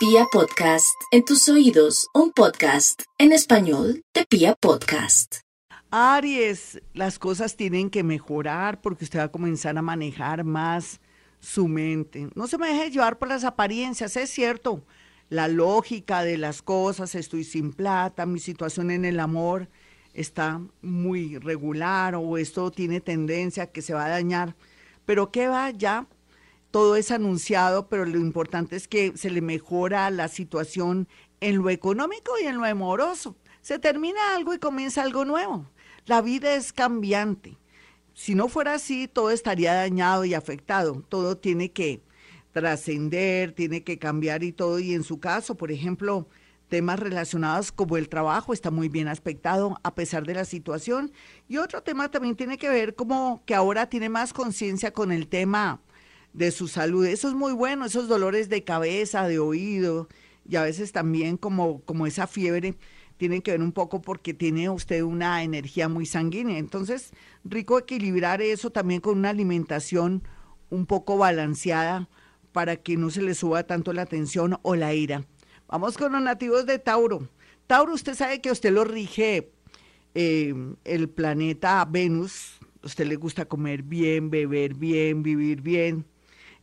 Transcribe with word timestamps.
Pia 0.00 0.24
Podcast, 0.32 0.98
en 1.10 1.26
tus 1.26 1.46
oídos, 1.50 2.08
un 2.14 2.32
podcast 2.32 3.02
en 3.18 3.32
español 3.32 4.02
de 4.14 4.24
Pia 4.24 4.54
Podcast. 4.54 5.40
Aries, 5.90 6.80
las 6.94 7.18
cosas 7.18 7.54
tienen 7.54 7.90
que 7.90 8.02
mejorar 8.02 8.80
porque 8.80 9.04
usted 9.04 9.18
va 9.18 9.24
a 9.24 9.30
comenzar 9.30 9.76
a 9.76 9.82
manejar 9.82 10.42
más 10.42 11.02
su 11.38 11.68
mente. 11.68 12.30
No 12.34 12.46
se 12.46 12.56
me 12.56 12.68
deje 12.68 12.90
llevar 12.90 13.18
por 13.18 13.28
las 13.28 13.44
apariencias, 13.44 14.16
es 14.16 14.30
cierto. 14.30 14.82
La 15.28 15.48
lógica 15.48 16.24
de 16.24 16.38
las 16.38 16.62
cosas, 16.62 17.14
estoy 17.14 17.44
sin 17.44 17.70
plata, 17.70 18.24
mi 18.24 18.38
situación 18.38 18.90
en 18.90 19.04
el 19.04 19.20
amor 19.20 19.68
está 20.14 20.62
muy 20.80 21.36
regular 21.36 22.14
o 22.14 22.38
esto 22.38 22.70
tiene 22.70 23.02
tendencia 23.02 23.64
a 23.64 23.66
que 23.66 23.82
se 23.82 23.92
va 23.92 24.06
a 24.06 24.08
dañar. 24.08 24.56
Pero 25.04 25.30
¿qué 25.30 25.46
va 25.46 25.68
ya? 25.72 26.06
Todo 26.70 26.96
es 26.96 27.10
anunciado, 27.10 27.88
pero 27.88 28.04
lo 28.04 28.18
importante 28.18 28.76
es 28.76 28.86
que 28.86 29.16
se 29.16 29.30
le 29.30 29.40
mejora 29.40 30.10
la 30.10 30.28
situación 30.28 31.08
en 31.40 31.58
lo 31.58 31.70
económico 31.70 32.32
y 32.40 32.46
en 32.46 32.58
lo 32.58 32.64
amoroso. 32.64 33.36
Se 33.60 33.78
termina 33.78 34.34
algo 34.34 34.54
y 34.54 34.58
comienza 34.58 35.02
algo 35.02 35.24
nuevo. 35.24 35.66
La 36.06 36.22
vida 36.22 36.54
es 36.54 36.72
cambiante. 36.72 37.58
Si 38.14 38.34
no 38.34 38.48
fuera 38.48 38.74
así, 38.74 39.08
todo 39.08 39.30
estaría 39.30 39.74
dañado 39.74 40.24
y 40.24 40.34
afectado. 40.34 41.02
Todo 41.08 41.36
tiene 41.36 41.72
que 41.72 42.02
trascender, 42.52 43.52
tiene 43.52 43.82
que 43.82 43.98
cambiar 43.98 44.42
y 44.42 44.52
todo. 44.52 44.78
Y 44.78 44.94
en 44.94 45.04
su 45.04 45.20
caso, 45.20 45.54
por 45.56 45.72
ejemplo, 45.72 46.28
temas 46.68 47.00
relacionados 47.00 47.72
como 47.72 47.96
el 47.96 48.08
trabajo 48.08 48.52
está 48.52 48.70
muy 48.70 48.88
bien 48.88 49.08
aspectado 49.08 49.78
a 49.82 49.94
pesar 49.94 50.24
de 50.24 50.34
la 50.34 50.44
situación. 50.44 51.12
Y 51.48 51.58
otro 51.58 51.82
tema 51.82 52.10
también 52.10 52.36
tiene 52.36 52.58
que 52.58 52.68
ver 52.68 52.94
como 52.94 53.42
que 53.44 53.54
ahora 53.54 53.88
tiene 53.88 54.08
más 54.08 54.32
conciencia 54.32 54.92
con 54.92 55.12
el 55.12 55.28
tema 55.28 55.80
de 56.32 56.50
su 56.50 56.68
salud. 56.68 57.04
Eso 57.06 57.28
es 57.28 57.34
muy 57.34 57.52
bueno, 57.52 57.84
esos 57.84 58.08
dolores 58.08 58.48
de 58.48 58.64
cabeza, 58.64 59.26
de 59.26 59.38
oído 59.38 60.08
y 60.48 60.56
a 60.56 60.62
veces 60.62 60.92
también 60.92 61.36
como, 61.36 61.80
como 61.82 62.06
esa 62.06 62.26
fiebre 62.26 62.74
tienen 63.16 63.42
que 63.42 63.50
ver 63.50 63.60
un 63.60 63.72
poco 63.72 64.00
porque 64.00 64.32
tiene 64.32 64.70
usted 64.70 65.02
una 65.02 65.42
energía 65.42 65.88
muy 65.88 66.06
sanguínea. 66.06 66.58
Entonces, 66.58 67.12
rico 67.44 67.78
equilibrar 67.78 68.40
eso 68.40 68.70
también 68.70 69.00
con 69.00 69.18
una 69.18 69.30
alimentación 69.30 70.22
un 70.70 70.86
poco 70.86 71.18
balanceada 71.18 72.08
para 72.52 72.76
que 72.76 72.96
no 72.96 73.10
se 73.10 73.22
le 73.22 73.34
suba 73.34 73.64
tanto 73.64 73.92
la 73.92 74.06
tensión 74.06 74.58
o 74.62 74.74
la 74.74 74.94
ira. 74.94 75.26
Vamos 75.68 75.98
con 75.98 76.12
los 76.12 76.22
nativos 76.22 76.66
de 76.66 76.78
Tauro. 76.78 77.28
Tauro, 77.66 77.92
usted 77.92 78.14
sabe 78.14 78.40
que 78.40 78.50
usted 78.50 78.72
lo 78.72 78.84
rige 78.84 79.52
eh, 80.14 80.54
el 80.84 81.08
planeta 81.08 81.84
Venus. 81.84 82.58
Usted 82.82 83.06
le 83.06 83.16
gusta 83.16 83.44
comer 83.44 83.82
bien, 83.82 84.30
beber 84.30 84.74
bien, 84.74 85.22
vivir 85.22 85.60
bien. 85.60 86.06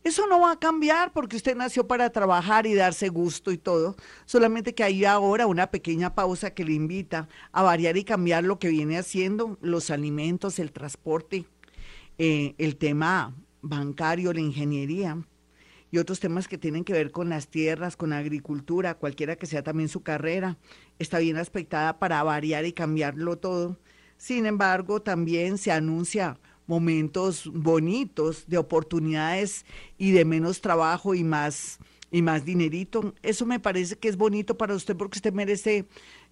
Eso 0.08 0.26
no 0.26 0.40
va 0.40 0.52
a 0.52 0.58
cambiar 0.58 1.12
porque 1.12 1.36
usted 1.36 1.54
nació 1.54 1.86
para 1.86 2.08
trabajar 2.08 2.66
y 2.66 2.72
darse 2.72 3.10
gusto 3.10 3.52
y 3.52 3.58
todo. 3.58 3.94
Solamente 4.24 4.74
que 4.74 4.82
hay 4.82 5.04
ahora 5.04 5.46
una 5.46 5.70
pequeña 5.70 6.14
pausa 6.14 6.54
que 6.54 6.64
le 6.64 6.72
invita 6.72 7.28
a 7.52 7.62
variar 7.62 7.98
y 7.98 8.04
cambiar 8.04 8.42
lo 8.42 8.58
que 8.58 8.68
viene 8.68 8.96
haciendo, 8.96 9.58
los 9.60 9.90
alimentos, 9.90 10.58
el 10.60 10.72
transporte, 10.72 11.44
eh, 12.16 12.54
el 12.56 12.76
tema 12.76 13.34
bancario, 13.60 14.32
la 14.32 14.40
ingeniería 14.40 15.18
y 15.90 15.98
otros 15.98 16.20
temas 16.20 16.48
que 16.48 16.56
tienen 16.56 16.84
que 16.84 16.94
ver 16.94 17.10
con 17.10 17.28
las 17.28 17.48
tierras, 17.48 17.94
con 17.94 18.08
la 18.08 18.16
agricultura, 18.16 18.94
cualquiera 18.94 19.36
que 19.36 19.44
sea 19.44 19.62
también 19.62 19.90
su 19.90 20.02
carrera, 20.02 20.56
está 20.98 21.18
bien 21.18 21.36
aspectada 21.36 21.98
para 21.98 22.22
variar 22.22 22.64
y 22.64 22.72
cambiarlo 22.72 23.36
todo. 23.36 23.78
Sin 24.16 24.46
embargo, 24.46 25.02
también 25.02 25.58
se 25.58 25.70
anuncia 25.70 26.38
momentos 26.68 27.50
bonitos 27.52 28.44
de 28.46 28.58
oportunidades 28.58 29.66
y 29.96 30.12
de 30.12 30.24
menos 30.24 30.60
trabajo 30.60 31.16
y 31.16 31.24
más 31.24 31.80
y 32.10 32.22
más 32.22 32.44
dinerito. 32.44 33.14
Eso 33.22 33.44
me 33.44 33.60
parece 33.60 33.96
que 33.96 34.08
es 34.08 34.16
bonito 34.16 34.56
para 34.56 34.74
usted 34.74 34.96
porque 34.96 35.18
usted 35.18 35.32
merece 35.32 35.86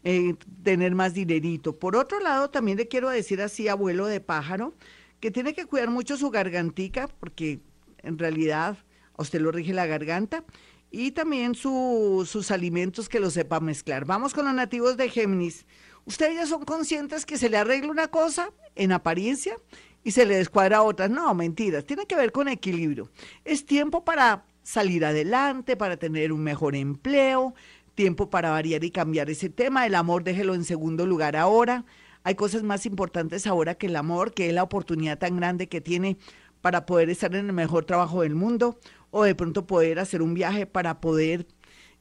eh, 0.05 0.35
tener 0.63 0.95
más 0.95 1.15
dinerito. 1.15 1.79
Por 1.79 1.97
otro 1.97 2.21
lado, 2.21 2.51
también 2.51 2.79
le 2.79 2.89
quiero 2.89 3.11
decir 3.11 3.43
así, 3.43 3.69
abuelo 3.69 4.07
de 4.07 4.21
pájaro, 4.21 4.75
que 5.21 5.31
tiene 5.31 5.55
que 5.55 5.67
cuidar 5.67 5.91
mucho 5.91 6.17
su 6.17 6.31
gargantica 6.31 7.09
porque 7.21 7.61
en 8.03 8.19
realidad 8.19 8.79
a 9.17 9.23
usted 9.23 9.41
lo 9.41 9.51
rige 9.51 9.73
la 9.73 9.87
garganta 9.87 10.45
y 10.91 11.11
también 11.11 11.55
sus 11.55 12.51
alimentos 12.51 13.09
que 13.09 13.21
lo 13.21 13.31
sepa 13.31 13.61
mezclar. 13.61 14.05
Vamos 14.05 14.33
con 14.33 14.45
los 14.45 14.55
nativos 14.55 14.97
de 14.97 15.11
Géminis. 15.11 15.67
Ustedes 16.05 16.37
ya 16.37 16.47
son 16.47 16.65
conscientes 16.65 17.27
que 17.27 17.37
se 17.37 17.51
le 17.51 17.57
arregla 17.57 17.91
una 17.91 18.09
cosa 18.09 18.51
en 18.77 18.93
apariencia 18.93 19.57
y 20.07 20.13
se 20.13 20.25
le 20.25 20.37
descuadra 20.37 20.77
a 20.77 20.83
otras. 20.83 21.11
No, 21.11 21.35
mentiras, 21.35 21.85
tiene 21.85 22.07
que 22.07 22.15
ver 22.15 22.31
con 22.31 22.47
equilibrio. 22.47 23.11
Es 23.45 23.67
tiempo 23.67 24.05
para 24.05 24.45
salir 24.63 25.05
adelante, 25.05 25.77
para 25.77 25.97
tener 25.97 26.33
un 26.33 26.45
mejor 26.45 26.77
empleo, 26.77 27.55
tiempo 27.97 28.31
para 28.31 28.51
variar 28.51 28.85
y 28.85 28.93
cambiar 28.93 29.31
ese 29.31 29.49
tema. 29.49 29.85
El 29.85 29.97
amor 29.97 30.23
déjelo 30.23 30.55
en 30.55 30.63
segundo 30.63 31.07
lugar 31.07 31.35
ahora. 31.35 31.85
Hay 32.23 32.37
cosas 32.37 32.63
más 32.63 32.87
importantes 32.87 33.49
ahora 33.49 33.75
que 33.75 33.89
el 33.89 33.97
amor, 33.97 34.33
que 34.33 34.47
es 34.47 34.55
la 34.55 34.63
oportunidad 34.63 35.19
tan 35.19 35.39
grande 35.39 35.69
que 35.69 35.81
tiene 35.81 36.19
para 36.61 36.87
poder 36.87 37.11
estar 37.11 37.35
en 37.35 37.47
el 37.47 37.53
mejor 37.53 37.85
trabajo 37.85 38.23
del 38.23 38.37
mundo 38.37 38.79
o 39.11 39.25
de 39.25 39.35
pronto 39.35 39.67
poder 39.67 39.99
hacer 39.99 40.23
un 40.23 40.35
viaje 40.35 40.67
para 40.67 41.01
poder 41.01 41.49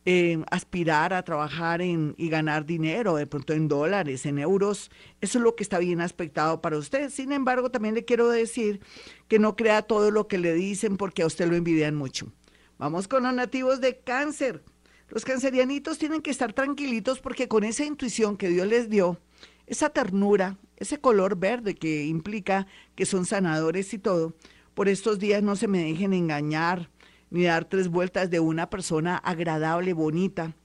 eh, 0.05 0.43
aspirar 0.51 1.13
a 1.13 1.23
trabajar 1.23 1.81
en, 1.81 2.13
y 2.17 2.29
ganar 2.29 2.65
dinero, 2.65 3.15
de 3.15 3.25
pronto 3.25 3.53
en 3.53 3.67
dólares, 3.67 4.25
en 4.27 4.37
euros, 4.37 4.91
eso 5.19 5.39
es 5.39 5.43
lo 5.43 5.55
que 5.55 5.63
está 5.63 5.79
bien 5.79 5.99
aspectado 5.99 6.61
para 6.61 6.77
usted. 6.77 7.09
Sin 7.09 7.31
embargo, 7.31 7.71
también 7.71 7.95
le 7.95 8.05
quiero 8.05 8.29
decir 8.29 8.81
que 9.27 9.39
no 9.39 9.55
crea 9.55 9.81
todo 9.81 10.11
lo 10.11 10.27
que 10.27 10.37
le 10.37 10.53
dicen 10.53 10.97
porque 10.97 11.23
a 11.23 11.25
usted 11.25 11.47
lo 11.47 11.55
envidian 11.55 11.95
mucho. 11.95 12.31
Vamos 12.77 13.07
con 13.07 13.23
los 13.23 13.33
nativos 13.33 13.81
de 13.81 13.97
cáncer. 13.97 14.63
Los 15.09 15.25
cancerianitos 15.25 15.97
tienen 15.97 16.21
que 16.21 16.31
estar 16.31 16.53
tranquilitos 16.53 17.19
porque 17.19 17.47
con 17.47 17.63
esa 17.63 17.85
intuición 17.85 18.37
que 18.37 18.49
Dios 18.49 18.67
les 18.67 18.89
dio, 18.89 19.19
esa 19.65 19.89
ternura, 19.89 20.57
ese 20.77 20.99
color 20.99 21.37
verde 21.37 21.75
que 21.75 22.05
implica 22.05 22.67
que 22.95 23.05
son 23.05 23.25
sanadores 23.25 23.93
y 23.93 23.97
todo, 23.97 24.35
por 24.75 24.89
estos 24.89 25.19
días 25.19 25.41
no 25.41 25.55
se 25.55 25.67
me 25.67 25.83
dejen 25.83 26.13
engañar, 26.13 26.89
ni 27.35 27.43
dar 27.43 27.65
tres 27.65 27.89
vueltas 27.89 28.29
de 28.29 28.39
una 28.39 28.69
persona 28.69 29.17
agradable, 29.17 29.91
bonita, 29.91 30.55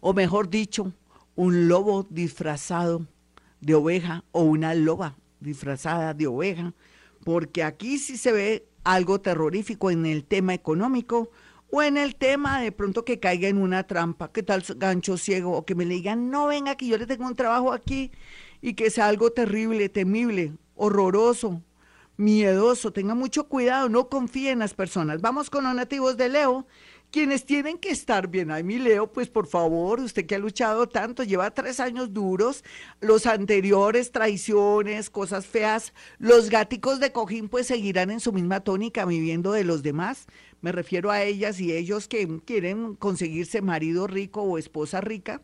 o 0.00 0.14
mejor 0.14 0.48
dicho, 0.48 0.94
un 1.34 1.68
lobo 1.68 2.06
disfrazado 2.08 3.06
de 3.60 3.74
oveja 3.74 4.24
o 4.32 4.40
una 4.44 4.72
loba 4.72 5.18
disfrazada 5.38 6.14
de 6.14 6.28
oveja, 6.28 6.72
porque 7.24 7.62
aquí 7.62 7.98
sí 7.98 8.16
se 8.16 8.32
ve 8.32 8.68
algo 8.84 9.20
terrorífico 9.20 9.90
en 9.90 10.06
el 10.06 10.24
tema 10.24 10.54
económico 10.54 11.30
o 11.70 11.82
en 11.82 11.98
el 11.98 12.16
tema 12.16 12.58
de 12.62 12.72
pronto 12.72 13.04
que 13.04 13.20
caiga 13.20 13.46
en 13.48 13.58
una 13.58 13.86
trampa, 13.86 14.32
que 14.32 14.42
tal 14.42 14.64
gancho 14.76 15.18
ciego, 15.18 15.52
o 15.52 15.66
que 15.66 15.74
me 15.74 15.84
le 15.84 15.96
digan, 15.96 16.30
no 16.30 16.46
venga, 16.46 16.76
que 16.76 16.86
yo 16.86 16.96
le 16.96 17.06
tengo 17.06 17.26
un 17.26 17.36
trabajo 17.36 17.74
aquí 17.74 18.12
y 18.62 18.72
que 18.72 18.88
sea 18.88 19.08
algo 19.08 19.30
terrible, 19.30 19.90
temible, 19.90 20.54
horroroso, 20.74 21.60
miedoso, 22.16 22.92
tenga 22.92 23.14
mucho 23.14 23.48
cuidado, 23.48 23.88
no 23.88 24.08
confíe 24.08 24.50
en 24.50 24.60
las 24.60 24.74
personas. 24.74 25.20
Vamos 25.20 25.50
con 25.50 25.64
los 25.64 25.74
nativos 25.74 26.16
de 26.16 26.28
Leo, 26.28 26.66
quienes 27.10 27.44
tienen 27.44 27.78
que 27.78 27.90
estar 27.90 28.28
bien. 28.28 28.50
Ay, 28.50 28.64
mi 28.64 28.78
Leo, 28.78 29.12
pues 29.12 29.28
por 29.28 29.46
favor, 29.46 30.00
usted 30.00 30.26
que 30.26 30.34
ha 30.34 30.38
luchado 30.38 30.88
tanto, 30.88 31.22
lleva 31.22 31.50
tres 31.52 31.80
años 31.80 32.12
duros, 32.12 32.64
los 33.00 33.26
anteriores, 33.26 34.12
traiciones, 34.12 35.10
cosas 35.10 35.46
feas, 35.46 35.92
los 36.18 36.50
gáticos 36.50 37.00
de 37.00 37.12
cojín 37.12 37.48
pues 37.48 37.66
seguirán 37.66 38.10
en 38.10 38.20
su 38.20 38.32
misma 38.32 38.60
tónica 38.60 39.04
viviendo 39.04 39.52
de 39.52 39.64
los 39.64 39.82
demás. 39.82 40.26
Me 40.60 40.72
refiero 40.72 41.10
a 41.10 41.22
ellas 41.22 41.60
y 41.60 41.72
ellos 41.72 42.08
que 42.08 42.40
quieren 42.44 42.94
conseguirse 42.96 43.62
marido 43.62 44.06
rico 44.06 44.42
o 44.42 44.58
esposa 44.58 45.00
rica. 45.00 45.42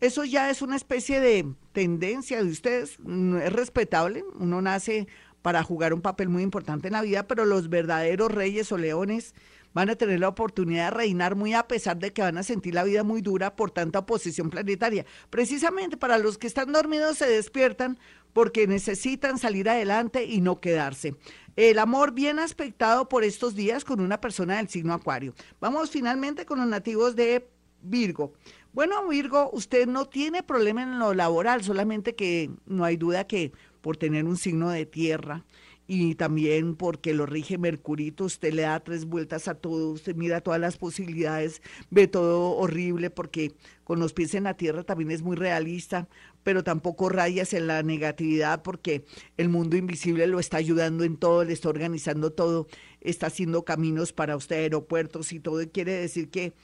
Eso 0.00 0.24
ya 0.24 0.50
es 0.50 0.60
una 0.60 0.76
especie 0.76 1.20
de 1.20 1.46
tendencia 1.72 2.42
de 2.42 2.50
ustedes, 2.50 2.98
es 3.42 3.52
respetable, 3.52 4.24
uno 4.38 4.60
nace 4.60 5.08
para 5.46 5.62
jugar 5.62 5.94
un 5.94 6.00
papel 6.00 6.28
muy 6.28 6.42
importante 6.42 6.88
en 6.88 6.94
la 6.94 7.02
vida, 7.02 7.28
pero 7.28 7.44
los 7.44 7.68
verdaderos 7.68 8.32
reyes 8.32 8.72
o 8.72 8.78
leones 8.78 9.32
van 9.74 9.88
a 9.90 9.94
tener 9.94 10.18
la 10.18 10.26
oportunidad 10.26 10.86
de 10.86 10.96
reinar 10.96 11.36
muy 11.36 11.54
a 11.54 11.68
pesar 11.68 12.00
de 12.00 12.12
que 12.12 12.20
van 12.20 12.36
a 12.36 12.42
sentir 12.42 12.74
la 12.74 12.82
vida 12.82 13.04
muy 13.04 13.22
dura 13.22 13.54
por 13.54 13.70
tanta 13.70 14.00
oposición 14.00 14.50
planetaria. 14.50 15.06
Precisamente 15.30 15.96
para 15.96 16.18
los 16.18 16.36
que 16.36 16.48
están 16.48 16.72
dormidos 16.72 17.18
se 17.18 17.28
despiertan 17.28 17.96
porque 18.32 18.66
necesitan 18.66 19.38
salir 19.38 19.70
adelante 19.70 20.24
y 20.24 20.40
no 20.40 20.60
quedarse. 20.60 21.14
El 21.54 21.78
amor 21.78 22.10
bien 22.10 22.40
aspectado 22.40 23.08
por 23.08 23.22
estos 23.22 23.54
días 23.54 23.84
con 23.84 24.00
una 24.00 24.20
persona 24.20 24.56
del 24.56 24.68
signo 24.68 24.94
acuario. 24.94 25.32
Vamos 25.60 25.90
finalmente 25.90 26.44
con 26.44 26.58
los 26.58 26.66
nativos 26.66 27.14
de 27.14 27.48
Virgo. 27.82 28.32
Bueno, 28.72 29.06
Virgo, 29.08 29.48
usted 29.52 29.86
no 29.86 30.06
tiene 30.06 30.42
problema 30.42 30.82
en 30.82 30.98
lo 30.98 31.14
laboral, 31.14 31.62
solamente 31.62 32.16
que 32.16 32.50
no 32.66 32.84
hay 32.84 32.96
duda 32.96 33.28
que 33.28 33.52
por 33.86 33.96
tener 33.96 34.24
un 34.24 34.36
signo 34.36 34.70
de 34.70 34.84
tierra 34.84 35.44
y 35.86 36.16
también 36.16 36.74
porque 36.74 37.14
lo 37.14 37.24
rige 37.24 37.56
Mercurito, 37.56 38.24
usted 38.24 38.52
le 38.52 38.62
da 38.62 38.80
tres 38.80 39.04
vueltas 39.04 39.46
a 39.46 39.54
todo, 39.54 39.92
usted 39.92 40.16
mira 40.16 40.40
todas 40.40 40.58
las 40.58 40.76
posibilidades, 40.76 41.62
ve 41.88 42.08
todo 42.08 42.56
horrible 42.56 43.10
porque 43.10 43.52
con 43.84 44.00
los 44.00 44.12
pies 44.12 44.34
en 44.34 44.42
la 44.42 44.56
tierra 44.56 44.82
también 44.82 45.12
es 45.12 45.22
muy 45.22 45.36
realista, 45.36 46.08
pero 46.42 46.64
tampoco 46.64 47.08
rayas 47.10 47.52
en 47.52 47.68
la 47.68 47.84
negatividad 47.84 48.60
porque 48.64 49.04
el 49.36 49.50
mundo 49.50 49.76
invisible 49.76 50.26
lo 50.26 50.40
está 50.40 50.56
ayudando 50.56 51.04
en 51.04 51.16
todo, 51.16 51.44
le 51.44 51.52
está 51.52 51.68
organizando 51.68 52.32
todo, 52.32 52.66
está 53.00 53.28
haciendo 53.28 53.64
caminos 53.64 54.12
para 54.12 54.34
usted, 54.34 54.56
aeropuertos 54.56 55.32
y 55.32 55.38
todo, 55.38 55.62
y 55.62 55.68
quiere 55.68 55.92
decir 55.92 56.28
que 56.28 56.54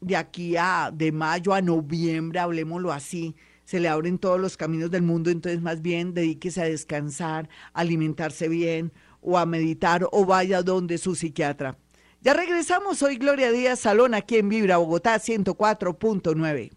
de 0.00 0.16
aquí 0.16 0.56
a 0.56 0.90
de 0.92 1.12
mayo 1.12 1.54
a 1.54 1.62
noviembre, 1.62 2.40
hablemoslo 2.40 2.90
así, 2.90 3.36
se 3.66 3.80
le 3.80 3.88
abren 3.88 4.18
todos 4.18 4.40
los 4.40 4.56
caminos 4.56 4.90
del 4.90 5.02
mundo, 5.02 5.28
entonces 5.28 5.60
más 5.60 5.82
bien 5.82 6.14
dedíquese 6.14 6.62
a 6.62 6.64
descansar, 6.64 7.50
a 7.74 7.80
alimentarse 7.80 8.48
bien 8.48 8.92
o 9.20 9.36
a 9.36 9.44
meditar 9.44 10.08
o 10.12 10.24
vaya 10.24 10.62
donde 10.62 10.96
su 10.96 11.14
psiquiatra. 11.14 11.76
Ya 12.22 12.32
regresamos, 12.32 13.02
hoy 13.02 13.16
Gloria 13.16 13.52
Díaz 13.52 13.80
Salón 13.80 14.14
aquí 14.14 14.36
en 14.36 14.48
Vibra, 14.48 14.78
Bogotá 14.78 15.16
104.9. 15.16 16.70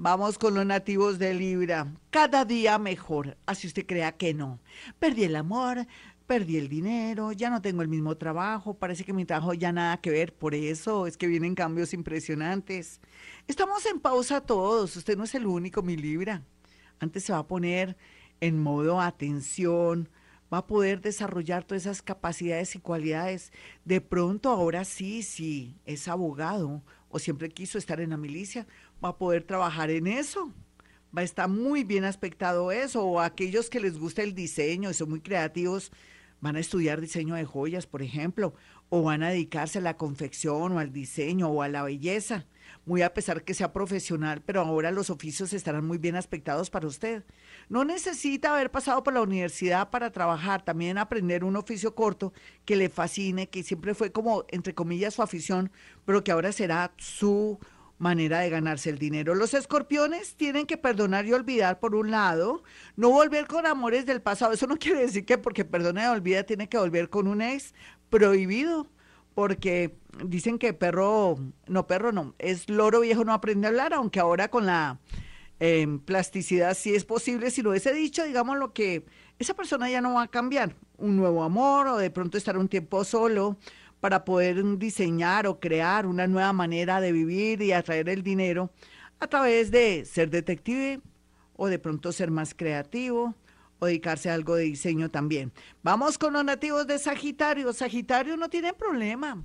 Vamos 0.00 0.38
con 0.38 0.54
los 0.54 0.64
nativos 0.64 1.18
de 1.18 1.34
Libra. 1.34 1.92
Cada 2.10 2.44
día 2.44 2.78
mejor, 2.78 3.36
así 3.46 3.66
usted 3.66 3.84
crea 3.84 4.12
que 4.12 4.32
no. 4.32 4.60
Perdí 4.98 5.24
el 5.24 5.36
amor, 5.36 5.86
perdí 6.28 6.58
el 6.58 6.68
dinero, 6.68 7.32
ya 7.32 7.48
no 7.48 7.62
tengo 7.62 7.80
el 7.80 7.88
mismo 7.88 8.16
trabajo, 8.18 8.74
parece 8.74 9.02
que 9.02 9.14
mi 9.14 9.24
trabajo 9.24 9.54
ya 9.54 9.72
nada 9.72 9.96
que 9.96 10.10
ver, 10.10 10.34
por 10.34 10.54
eso 10.54 11.06
es 11.06 11.16
que 11.16 11.26
vienen 11.26 11.54
cambios 11.54 11.94
impresionantes. 11.94 13.00
Estamos 13.46 13.86
en 13.86 13.98
pausa 13.98 14.42
todos, 14.42 14.94
usted 14.94 15.16
no 15.16 15.24
es 15.24 15.34
el 15.34 15.46
único, 15.46 15.82
mi 15.82 15.96
Libra. 15.96 16.44
Antes 17.00 17.24
se 17.24 17.32
va 17.32 17.38
a 17.38 17.48
poner 17.48 17.96
en 18.40 18.62
modo 18.62 19.00
atención, 19.00 20.10
va 20.52 20.58
a 20.58 20.66
poder 20.66 21.00
desarrollar 21.00 21.64
todas 21.64 21.84
esas 21.84 22.02
capacidades 22.02 22.74
y 22.74 22.78
cualidades. 22.78 23.50
De 23.86 24.02
pronto, 24.02 24.50
ahora 24.50 24.84
sí, 24.84 25.22
sí, 25.22 25.80
es 25.86 26.08
abogado 26.08 26.82
o 27.08 27.18
siempre 27.18 27.48
quiso 27.48 27.78
estar 27.78 28.00
en 28.02 28.10
la 28.10 28.18
milicia, 28.18 28.66
va 29.02 29.10
a 29.10 29.18
poder 29.18 29.44
trabajar 29.44 29.90
en 29.90 30.06
eso. 30.06 30.52
Va 31.16 31.22
a 31.22 31.24
estar 31.24 31.48
muy 31.48 31.84
bien 31.84 32.04
aspectado 32.04 32.70
eso. 32.70 33.02
O 33.02 33.20
aquellos 33.20 33.70
que 33.70 33.80
les 33.80 33.98
gusta 33.98 34.22
el 34.22 34.34
diseño 34.34 34.90
y 34.90 34.94
son 34.94 35.08
muy 35.08 35.20
creativos, 35.20 35.90
van 36.40 36.56
a 36.56 36.60
estudiar 36.60 37.00
diseño 37.00 37.34
de 37.34 37.44
joyas, 37.44 37.86
por 37.86 38.02
ejemplo, 38.02 38.54
o 38.90 39.02
van 39.02 39.22
a 39.22 39.30
dedicarse 39.30 39.78
a 39.78 39.82
la 39.82 39.96
confección 39.96 40.72
o 40.72 40.78
al 40.78 40.92
diseño 40.92 41.48
o 41.48 41.62
a 41.62 41.68
la 41.68 41.82
belleza, 41.82 42.46
muy 42.86 43.02
a 43.02 43.12
pesar 43.12 43.42
que 43.44 43.54
sea 43.54 43.72
profesional, 43.72 44.42
pero 44.44 44.60
ahora 44.60 44.90
los 44.90 45.10
oficios 45.10 45.52
estarán 45.52 45.86
muy 45.86 45.98
bien 45.98 46.16
aspectados 46.16 46.70
para 46.70 46.86
usted. 46.86 47.24
No 47.68 47.84
necesita 47.84 48.54
haber 48.54 48.70
pasado 48.70 49.02
por 49.02 49.14
la 49.14 49.22
universidad 49.22 49.90
para 49.90 50.10
trabajar, 50.10 50.64
también 50.64 50.96
aprender 50.96 51.44
un 51.44 51.56
oficio 51.56 51.94
corto 51.94 52.32
que 52.64 52.76
le 52.76 52.88
fascine, 52.88 53.48
que 53.48 53.62
siempre 53.62 53.94
fue 53.94 54.12
como, 54.12 54.44
entre 54.48 54.74
comillas, 54.74 55.14
su 55.14 55.22
afición, 55.22 55.70
pero 56.04 56.24
que 56.24 56.32
ahora 56.32 56.52
será 56.52 56.92
su 56.96 57.58
manera 57.98 58.40
de 58.40 58.50
ganarse 58.50 58.90
el 58.90 58.98
dinero. 58.98 59.34
Los 59.34 59.54
escorpiones 59.54 60.36
tienen 60.36 60.66
que 60.66 60.76
perdonar 60.76 61.26
y 61.26 61.32
olvidar 61.32 61.80
por 61.80 61.94
un 61.94 62.10
lado, 62.10 62.62
no 62.96 63.10
volver 63.10 63.46
con 63.46 63.66
amores 63.66 64.06
del 64.06 64.22
pasado. 64.22 64.52
Eso 64.52 64.66
no 64.66 64.76
quiere 64.78 65.00
decir 65.00 65.24
que 65.24 65.38
porque 65.38 65.64
perdona 65.64 66.04
y 66.04 66.06
olvida 66.06 66.44
tiene 66.44 66.68
que 66.68 66.78
volver 66.78 67.10
con 67.10 67.26
un 67.26 67.42
ex 67.42 67.74
prohibido, 68.08 68.86
porque 69.34 69.96
dicen 70.24 70.58
que 70.58 70.72
perro, 70.72 71.38
no 71.66 71.86
perro 71.86 72.12
no, 72.12 72.34
es 72.38 72.68
loro 72.68 73.00
viejo 73.00 73.24
no 73.24 73.32
aprende 73.32 73.66
a 73.66 73.70
hablar, 73.70 73.92
aunque 73.92 74.20
ahora 74.20 74.48
con 74.48 74.66
la 74.66 74.98
em, 75.60 75.98
plasticidad 76.00 76.74
sí 76.74 76.94
es 76.94 77.04
posible, 77.04 77.50
si 77.50 77.62
lo 77.62 77.70
hubiese 77.70 77.92
dicho, 77.92 78.24
digamos 78.24 78.58
lo 78.58 78.72
que 78.72 79.04
esa 79.38 79.54
persona 79.54 79.88
ya 79.90 80.00
no 80.00 80.14
va 80.14 80.22
a 80.22 80.28
cambiar, 80.28 80.74
un 80.96 81.16
nuevo 81.16 81.44
amor 81.44 81.86
o 81.86 81.96
de 81.96 82.10
pronto 82.10 82.38
estar 82.38 82.58
un 82.58 82.68
tiempo 82.68 83.04
solo 83.04 83.56
para 84.00 84.24
poder 84.24 84.62
diseñar 84.78 85.46
o 85.46 85.58
crear 85.58 86.06
una 86.06 86.26
nueva 86.26 86.52
manera 86.52 87.00
de 87.00 87.12
vivir 87.12 87.62
y 87.62 87.72
atraer 87.72 88.08
el 88.08 88.22
dinero 88.22 88.70
a 89.20 89.26
través 89.26 89.70
de 89.70 90.04
ser 90.04 90.30
detective 90.30 91.00
o 91.56 91.66
de 91.66 91.78
pronto 91.78 92.12
ser 92.12 92.30
más 92.30 92.54
creativo 92.54 93.34
o 93.80 93.86
dedicarse 93.86 94.30
a 94.30 94.34
algo 94.34 94.54
de 94.54 94.64
diseño 94.64 95.08
también. 95.08 95.52
Vamos 95.82 96.18
con 96.18 96.32
los 96.32 96.44
nativos 96.44 96.86
de 96.86 96.98
Sagitario. 96.98 97.72
Sagitario 97.72 98.36
no 98.36 98.48
tiene 98.48 98.72
problema. 98.72 99.42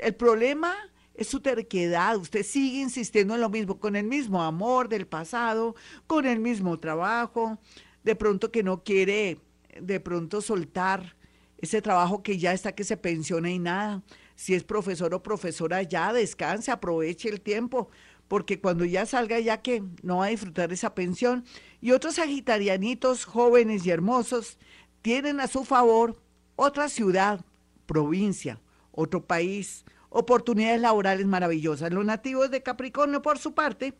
El 0.00 0.14
problema 0.14 0.74
es 1.14 1.28
su 1.28 1.40
terquedad. 1.40 2.16
Usted 2.16 2.44
sigue 2.44 2.80
insistiendo 2.80 3.34
en 3.34 3.40
lo 3.40 3.48
mismo, 3.48 3.78
con 3.78 3.96
el 3.96 4.06
mismo 4.06 4.42
amor 4.42 4.88
del 4.88 5.06
pasado, 5.06 5.74
con 6.06 6.26
el 6.26 6.40
mismo 6.40 6.78
trabajo, 6.78 7.58
de 8.02 8.16
pronto 8.16 8.50
que 8.50 8.62
no 8.62 8.82
quiere 8.82 9.40
de 9.80 10.00
pronto 10.00 10.40
soltar 10.40 11.16
ese 11.60 11.82
trabajo 11.82 12.22
que 12.22 12.38
ya 12.38 12.52
está 12.52 12.72
que 12.72 12.84
se 12.84 12.96
pensiona 12.96 13.50
y 13.50 13.58
nada. 13.58 14.02
Si 14.34 14.54
es 14.54 14.64
profesor 14.64 15.12
o 15.14 15.22
profesora, 15.22 15.82
ya 15.82 16.12
descanse, 16.12 16.70
aproveche 16.70 17.28
el 17.28 17.40
tiempo, 17.40 17.90
porque 18.28 18.60
cuando 18.60 18.84
ya 18.84 19.04
salga 19.06 19.38
ya 19.40 19.60
que 19.60 19.82
no 20.02 20.18
va 20.18 20.26
a 20.26 20.28
disfrutar 20.30 20.72
esa 20.72 20.94
pensión. 20.94 21.44
Y 21.80 21.92
otros 21.92 22.14
sagitarianitos 22.14 23.24
jóvenes 23.24 23.84
y 23.84 23.90
hermosos 23.90 24.58
tienen 25.02 25.40
a 25.40 25.46
su 25.46 25.64
favor 25.64 26.22
otra 26.56 26.88
ciudad, 26.88 27.44
provincia, 27.86 28.60
otro 28.92 29.26
país, 29.26 29.84
oportunidades 30.10 30.80
laborales 30.80 31.26
maravillosas. 31.26 31.92
Los 31.92 32.04
nativos 32.04 32.50
de 32.50 32.62
Capricornio, 32.62 33.22
por 33.22 33.38
su 33.38 33.54
parte, 33.54 33.94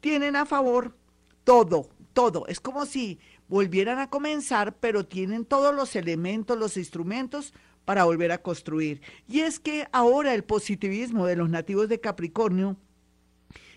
tienen 0.00 0.36
a 0.36 0.46
favor 0.46 0.96
todo, 1.44 1.88
todo. 2.12 2.46
Es 2.48 2.60
como 2.60 2.86
si 2.86 3.18
volvieran 3.50 3.98
a 3.98 4.08
comenzar, 4.08 4.76
pero 4.76 5.04
tienen 5.04 5.44
todos 5.44 5.74
los 5.74 5.96
elementos, 5.96 6.56
los 6.56 6.76
instrumentos 6.76 7.52
para 7.84 8.04
volver 8.04 8.30
a 8.30 8.40
construir. 8.40 9.02
Y 9.28 9.40
es 9.40 9.58
que 9.58 9.88
ahora 9.92 10.32
el 10.34 10.44
positivismo 10.44 11.26
de 11.26 11.34
los 11.36 11.50
nativos 11.50 11.88
de 11.88 12.00
Capricornio 12.00 12.76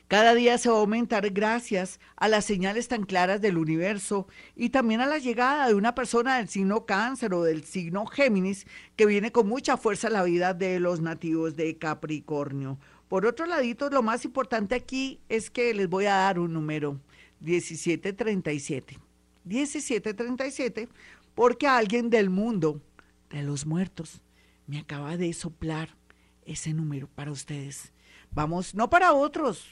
cada 0.08 0.36
día 0.36 0.60
se 0.60 0.70
va 0.70 0.76
a 0.76 0.80
aumentar 0.82 1.32
gracias 1.32 2.00
a 2.18 2.28
las 2.28 2.46
señales 2.46 2.88
tan 2.88 3.04
claras 3.04 3.42
del 3.42 3.58
universo 3.58 4.28
y 4.56 4.70
también 4.70 5.02
a 5.02 5.08
la 5.08 5.18
llegada 5.18 5.68
de 5.68 5.74
una 5.74 5.96
persona 5.96 6.38
del 6.38 6.50
signo 6.50 6.86
cáncer 6.86 7.34
o 7.34 7.42
del 7.42 7.64
signo 7.64 8.06
Géminis 8.06 8.68
que 8.96 9.08
viene 9.08 9.32
con 9.32 9.48
mucha 9.48 9.76
fuerza 9.76 10.10
a 10.10 10.12
la 10.12 10.24
vida 10.24 10.54
de 10.54 10.80
los 10.80 11.02
nativos 11.02 11.56
de 11.56 11.80
Capricornio. 11.80 12.78
Por 13.08 13.26
otro 13.26 13.48
ladito, 13.48 13.90
lo 13.90 14.04
más 14.04 14.24
importante 14.24 14.76
aquí 14.76 15.20
es 15.30 15.50
que 15.50 15.74
les 15.74 15.90
voy 15.90 16.06
a 16.06 16.16
dar 16.16 16.38
un 16.38 16.54
número, 16.54 17.00
1737. 17.40 19.00
1737, 19.46 20.90
porque 21.36 21.68
alguien 21.68 22.10
del 22.10 22.30
mundo 22.30 22.82
de 23.30 23.44
los 23.44 23.66
muertos 23.66 24.22
me 24.68 24.80
acaba 24.80 25.18
de 25.18 25.34
soplar 25.34 25.98
ese 26.46 26.74
número 26.74 27.08
para 27.08 27.32
ustedes. 27.32 27.94
Vamos, 28.32 28.74
no 28.76 28.90
para 28.90 29.14
otros, 29.14 29.68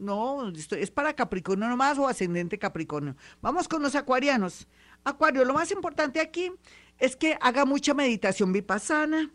no, 0.00 0.50
es 0.50 0.90
para 0.90 1.14
Capricornio 1.14 1.68
nomás 1.68 1.98
o 1.98 2.08
ascendente 2.08 2.58
Capricornio. 2.58 3.16
Vamos 3.42 3.68
con 3.68 3.82
los 3.82 3.94
acuarianos. 3.94 4.66
Acuario, 5.04 5.44
lo 5.44 5.54
más 5.54 5.70
importante 5.70 6.20
aquí 6.20 6.50
es 6.98 7.16
que 7.16 7.36
haga 7.40 7.64
mucha 7.64 7.94
meditación 7.94 8.52
vipassana. 8.52 9.30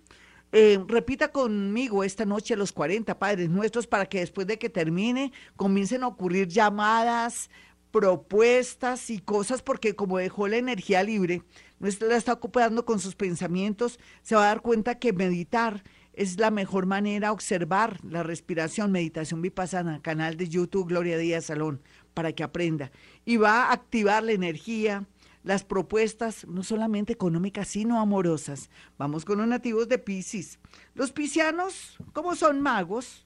Eh, 0.51 0.79
repita 0.87 1.31
conmigo 1.31 2.03
esta 2.03 2.25
noche 2.25 2.55
los 2.55 2.71
40 2.71 3.17
Padres 3.19 3.49
Nuestros 3.49 3.87
para 3.87 4.05
que 4.05 4.19
después 4.19 4.47
de 4.47 4.57
que 4.57 4.69
termine 4.69 5.31
comiencen 5.55 6.03
a 6.03 6.07
ocurrir 6.07 6.47
llamadas, 6.47 7.49
propuestas 7.95 9.09
y 9.09 9.19
cosas, 9.19 9.61
porque 9.61 9.95
como 9.95 10.17
dejó 10.17 10.49
la 10.49 10.57
energía 10.57 11.01
libre, 11.01 11.43
no 11.79 11.87
la 12.01 12.17
está 12.17 12.33
ocupando 12.33 12.83
con 12.83 12.99
sus 12.99 13.15
pensamientos, 13.15 14.01
se 14.21 14.35
va 14.35 14.43
a 14.43 14.47
dar 14.47 14.61
cuenta 14.61 14.99
que 14.99 15.13
meditar 15.13 15.81
es 16.11 16.37
la 16.37 16.51
mejor 16.51 16.87
manera, 16.87 17.31
observar 17.31 18.03
la 18.03 18.21
respiración, 18.21 18.91
meditación 18.91 19.41
vipassana, 19.41 20.01
canal 20.01 20.35
de 20.35 20.49
YouTube 20.49 20.89
Gloria 20.89 21.17
Díaz 21.17 21.45
Salón, 21.45 21.81
para 22.13 22.33
que 22.33 22.43
aprenda. 22.43 22.91
Y 23.23 23.37
va 23.37 23.67
a 23.67 23.71
activar 23.71 24.23
la 24.23 24.33
energía, 24.33 25.07
las 25.43 25.63
propuestas, 25.63 26.45
no 26.49 26.63
solamente 26.63 27.13
económicas, 27.13 27.69
sino 27.69 28.01
amorosas. 28.01 28.69
Vamos 28.97 29.23
con 29.23 29.37
los 29.37 29.47
nativos 29.47 29.87
de 29.87 29.99
Pisces. 29.99 30.59
Los 30.95 31.13
piscianos, 31.13 31.95
como 32.11 32.35
son 32.35 32.59
magos, 32.59 33.24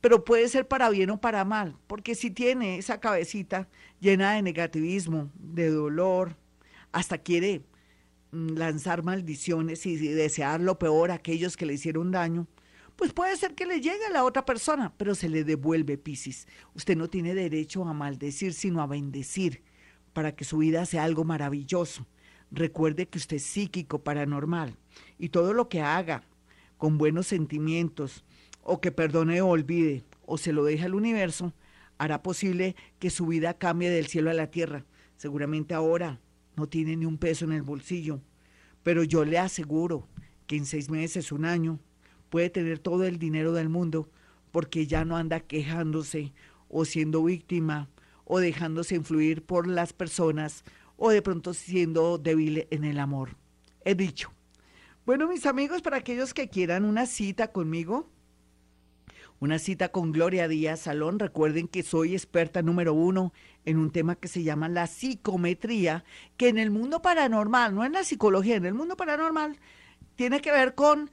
pero 0.00 0.24
puede 0.24 0.48
ser 0.48 0.68
para 0.68 0.90
bien 0.90 1.10
o 1.10 1.20
para 1.20 1.44
mal, 1.44 1.76
porque 1.86 2.14
si 2.14 2.30
tiene 2.30 2.78
esa 2.78 3.00
cabecita 3.00 3.68
llena 4.00 4.34
de 4.34 4.42
negativismo, 4.42 5.30
de 5.34 5.70
dolor, 5.70 6.36
hasta 6.92 7.18
quiere 7.18 7.62
mm, 8.30 8.50
lanzar 8.56 9.02
maldiciones 9.02 9.84
y 9.86 9.96
desear 9.96 10.60
lo 10.60 10.78
peor 10.78 11.10
a 11.10 11.14
aquellos 11.14 11.56
que 11.56 11.66
le 11.66 11.74
hicieron 11.74 12.10
daño, 12.10 12.46
pues 12.98 13.12
puede 13.12 13.36
ser 13.36 13.54
que 13.54 13.66
le 13.66 13.80
llegue 13.80 14.06
a 14.06 14.12
la 14.12 14.24
otra 14.24 14.44
persona, 14.44 14.92
pero 14.96 15.14
se 15.14 15.28
le 15.28 15.44
devuelve, 15.44 15.98
Piscis. 15.98 16.48
Usted 16.74 16.96
no 16.96 17.08
tiene 17.08 17.32
derecho 17.32 17.84
a 17.84 17.94
maldecir, 17.94 18.52
sino 18.52 18.82
a 18.82 18.88
bendecir, 18.88 19.62
para 20.12 20.34
que 20.34 20.44
su 20.44 20.58
vida 20.58 20.84
sea 20.84 21.04
algo 21.04 21.22
maravilloso. 21.22 22.06
Recuerde 22.50 23.06
que 23.06 23.18
usted 23.18 23.36
es 23.36 23.44
psíquico, 23.44 24.02
paranormal, 24.02 24.76
y 25.16 25.28
todo 25.28 25.52
lo 25.52 25.68
que 25.68 25.80
haga 25.80 26.24
con 26.76 26.98
buenos 26.98 27.28
sentimientos, 27.28 28.24
o 28.68 28.82
que 28.82 28.92
perdone 28.92 29.40
o 29.40 29.48
olvide, 29.48 30.04
o 30.26 30.36
se 30.36 30.52
lo 30.52 30.62
deje 30.62 30.84
al 30.84 30.94
universo, 30.94 31.54
hará 31.96 32.22
posible 32.22 32.76
que 32.98 33.08
su 33.08 33.26
vida 33.26 33.54
cambie 33.54 33.88
del 33.88 34.08
cielo 34.08 34.30
a 34.30 34.34
la 34.34 34.50
tierra. 34.50 34.84
Seguramente 35.16 35.72
ahora 35.72 36.20
no 36.54 36.68
tiene 36.68 36.94
ni 36.94 37.06
un 37.06 37.16
peso 37.16 37.46
en 37.46 37.52
el 37.52 37.62
bolsillo, 37.62 38.20
pero 38.82 39.04
yo 39.04 39.24
le 39.24 39.38
aseguro 39.38 40.06
que 40.46 40.56
en 40.56 40.66
seis 40.66 40.90
meses, 40.90 41.32
un 41.32 41.46
año, 41.46 41.80
puede 42.28 42.50
tener 42.50 42.78
todo 42.78 43.04
el 43.04 43.18
dinero 43.18 43.54
del 43.54 43.70
mundo 43.70 44.10
porque 44.50 44.86
ya 44.86 45.06
no 45.06 45.16
anda 45.16 45.40
quejándose 45.40 46.34
o 46.68 46.84
siendo 46.84 47.24
víctima 47.24 47.88
o 48.26 48.38
dejándose 48.38 48.96
influir 48.96 49.42
por 49.42 49.66
las 49.66 49.94
personas 49.94 50.62
o 50.98 51.08
de 51.08 51.22
pronto 51.22 51.54
siendo 51.54 52.18
débil 52.18 52.66
en 52.70 52.84
el 52.84 52.98
amor. 52.98 53.34
He 53.82 53.94
dicho. 53.94 54.30
Bueno, 55.06 55.26
mis 55.26 55.46
amigos, 55.46 55.80
para 55.80 55.96
aquellos 55.96 56.34
que 56.34 56.50
quieran 56.50 56.84
una 56.84 57.06
cita 57.06 57.50
conmigo, 57.50 58.10
una 59.40 59.58
cita 59.58 59.90
con 59.90 60.12
Gloria 60.12 60.48
Díaz 60.48 60.80
Salón. 60.80 61.18
Recuerden 61.18 61.68
que 61.68 61.82
soy 61.82 62.14
experta 62.14 62.62
número 62.62 62.94
uno 62.94 63.32
en 63.64 63.78
un 63.78 63.90
tema 63.90 64.16
que 64.16 64.28
se 64.28 64.42
llama 64.42 64.68
la 64.68 64.86
psicometría, 64.86 66.04
que 66.36 66.48
en 66.48 66.58
el 66.58 66.70
mundo 66.70 67.02
paranormal, 67.02 67.74
no 67.74 67.84
en 67.84 67.92
la 67.92 68.04
psicología, 68.04 68.56
en 68.56 68.66
el 68.66 68.74
mundo 68.74 68.96
paranormal, 68.96 69.58
tiene 70.16 70.40
que 70.40 70.52
ver 70.52 70.74
con 70.74 71.10